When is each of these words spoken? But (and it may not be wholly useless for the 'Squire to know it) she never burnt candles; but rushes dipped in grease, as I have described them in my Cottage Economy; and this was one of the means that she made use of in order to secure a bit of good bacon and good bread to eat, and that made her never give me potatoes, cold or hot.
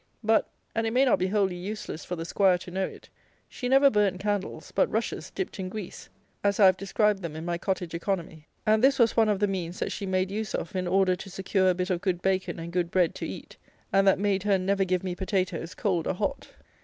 But 0.23 0.49
(and 0.73 0.87
it 0.87 0.93
may 0.93 1.05
not 1.05 1.19
be 1.19 1.27
wholly 1.27 1.55
useless 1.55 2.03
for 2.03 2.15
the 2.15 2.25
'Squire 2.25 2.57
to 2.57 2.71
know 2.71 2.87
it) 2.87 3.07
she 3.47 3.69
never 3.69 3.91
burnt 3.91 4.19
candles; 4.19 4.71
but 4.71 4.89
rushes 4.89 5.29
dipped 5.29 5.59
in 5.59 5.69
grease, 5.69 6.09
as 6.43 6.59
I 6.59 6.65
have 6.65 6.75
described 6.75 7.21
them 7.21 7.35
in 7.35 7.45
my 7.45 7.59
Cottage 7.59 7.93
Economy; 7.93 8.47
and 8.65 8.83
this 8.83 8.97
was 8.97 9.15
one 9.15 9.29
of 9.29 9.37
the 9.39 9.45
means 9.45 9.77
that 9.77 9.91
she 9.91 10.07
made 10.07 10.31
use 10.31 10.55
of 10.55 10.75
in 10.75 10.87
order 10.87 11.15
to 11.17 11.29
secure 11.29 11.69
a 11.69 11.75
bit 11.75 11.91
of 11.91 12.01
good 12.01 12.19
bacon 12.19 12.57
and 12.57 12.73
good 12.73 12.89
bread 12.89 13.13
to 13.13 13.27
eat, 13.27 13.57
and 13.93 14.07
that 14.07 14.17
made 14.17 14.41
her 14.41 14.57
never 14.57 14.85
give 14.85 15.03
me 15.03 15.13
potatoes, 15.13 15.75
cold 15.75 16.07
or 16.07 16.15
hot. 16.15 16.49